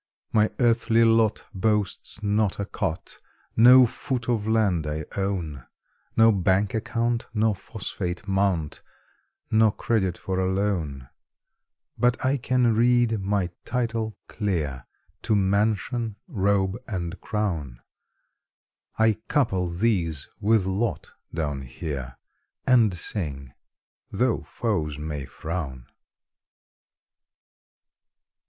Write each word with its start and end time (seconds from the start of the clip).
My 0.33 0.49
earthly 0.57 1.03
lot 1.03 1.45
boasts 1.53 2.23
not 2.23 2.59
a 2.59 2.65
cot, 2.65 3.19
No 3.55 3.85
foot 3.85 4.27
of 4.27 4.47
land 4.47 4.87
I 4.87 5.05
own, 5.15 5.67
No 6.17 6.31
bank 6.31 6.73
account 6.73 7.27
nor 7.35 7.53
phosphate 7.55 8.27
mount, 8.27 8.81
Nor 9.51 9.71
credit 9.71 10.17
for 10.17 10.39
a 10.39 10.47
loan; 10.49 11.07
But 11.99 12.25
I 12.25 12.37
can 12.37 12.73
read 12.73 13.21
my 13.21 13.51
title 13.63 14.17
clear 14.27 14.87
To 15.21 15.35
mansion, 15.35 16.15
robe, 16.27 16.77
and 16.87 17.21
crown; 17.21 17.79
I 18.97 19.19
couple 19.27 19.67
these 19.69 20.27
with 20.39 20.65
lot 20.65 21.13
down 21.31 21.61
here, 21.61 22.17
And 22.65 22.91
sing, 22.91 23.53
tho' 24.09 24.41
foes 24.41 24.97
may 24.97 25.25
frown. 25.25 25.85